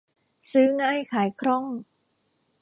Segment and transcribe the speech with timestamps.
[0.51, 1.65] ซื้อง่ายขายคล่อง